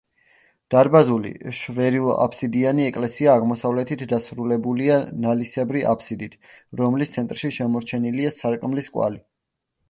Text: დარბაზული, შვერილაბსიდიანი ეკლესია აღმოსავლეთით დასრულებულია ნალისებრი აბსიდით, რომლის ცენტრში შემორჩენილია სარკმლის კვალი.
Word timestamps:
დარბაზული, 0.75 1.31
შვერილაბსიდიანი 1.57 2.87
ეკლესია 2.91 3.35
აღმოსავლეთით 3.41 4.01
დასრულებულია 4.13 4.97
ნალისებრი 5.27 5.85
აბსიდით, 5.93 6.35
რომლის 6.81 7.13
ცენტრში 7.19 7.53
შემორჩენილია 7.59 8.35
სარკმლის 8.39 8.91
კვალი. 8.99 9.23